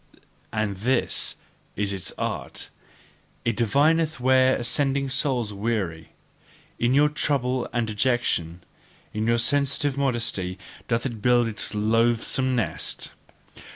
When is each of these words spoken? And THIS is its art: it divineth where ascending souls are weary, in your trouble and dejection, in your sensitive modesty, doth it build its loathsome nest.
And 0.51 0.77
THIS 0.77 1.35
is 1.75 1.93
its 1.93 2.11
art: 2.17 2.71
it 3.45 3.55
divineth 3.55 4.19
where 4.19 4.55
ascending 4.55 5.09
souls 5.09 5.51
are 5.51 5.55
weary, 5.55 6.09
in 6.79 6.95
your 6.95 7.07
trouble 7.07 7.69
and 7.71 7.85
dejection, 7.85 8.63
in 9.13 9.27
your 9.27 9.37
sensitive 9.37 9.99
modesty, 9.99 10.57
doth 10.87 11.05
it 11.05 11.21
build 11.21 11.47
its 11.47 11.75
loathsome 11.75 12.55
nest. 12.55 13.11